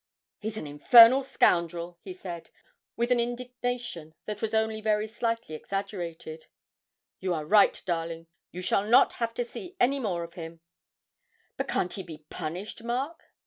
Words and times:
'He's 0.39 0.57
an 0.57 0.65
infernal 0.65 1.23
scoundrel!' 1.23 1.99
he 2.01 2.11
said, 2.11 2.49
with 2.95 3.11
an 3.11 3.19
indignation 3.19 4.15
that 4.25 4.41
was 4.41 4.51
only 4.51 4.81
very 4.81 5.05
slightly 5.05 5.53
exaggerated. 5.53 6.47
'You 7.19 7.35
are 7.35 7.45
right, 7.45 7.79
darling, 7.85 8.25
you 8.51 8.63
shall 8.63 8.83
not 8.85 9.13
have 9.21 9.35
to 9.35 9.43
see 9.45 9.75
any 9.79 9.99
more 9.99 10.23
of 10.23 10.33
him.' 10.33 10.59
'But 11.55 11.67
can't 11.67 11.93
he 11.93 12.01
be 12.01 12.25
punished, 12.31 12.83
Mark?' 12.83 13.21